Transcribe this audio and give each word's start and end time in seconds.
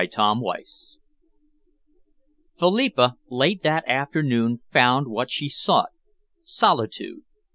CHAPTER 0.03 0.17
XXVI 0.17 0.95
Philippa, 2.57 3.17
late 3.29 3.61
that 3.61 3.87
afternoon, 3.87 4.61
found 4.73 5.05
what 5.07 5.29
she 5.29 5.47
sought 5.47 5.89
solitude. 6.43 7.21